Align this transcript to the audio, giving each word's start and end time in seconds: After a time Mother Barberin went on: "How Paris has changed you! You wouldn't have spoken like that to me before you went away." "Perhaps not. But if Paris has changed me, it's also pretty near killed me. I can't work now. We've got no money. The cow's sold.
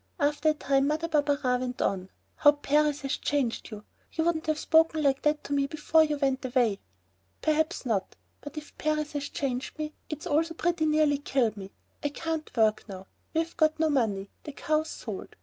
After 0.19 0.49
a 0.49 0.53
time 0.55 0.87
Mother 0.87 1.07
Barberin 1.07 1.59
went 1.61 1.81
on: 1.83 2.09
"How 2.37 2.53
Paris 2.53 3.01
has 3.01 3.17
changed 3.17 3.69
you! 3.69 3.83
You 4.11 4.23
wouldn't 4.23 4.47
have 4.47 4.57
spoken 4.57 5.03
like 5.03 5.21
that 5.21 5.43
to 5.43 5.53
me 5.53 5.67
before 5.67 6.03
you 6.03 6.17
went 6.17 6.43
away." 6.43 6.79
"Perhaps 7.43 7.85
not. 7.85 8.15
But 8.41 8.57
if 8.57 8.75
Paris 8.79 9.11
has 9.11 9.29
changed 9.29 9.77
me, 9.77 9.93
it's 10.09 10.25
also 10.25 10.55
pretty 10.55 10.87
near 10.87 11.07
killed 11.17 11.55
me. 11.55 11.71
I 12.03 12.09
can't 12.09 12.57
work 12.57 12.89
now. 12.89 13.05
We've 13.35 13.55
got 13.55 13.79
no 13.79 13.91
money. 13.91 14.31
The 14.43 14.53
cow's 14.53 14.89
sold. 14.89 15.35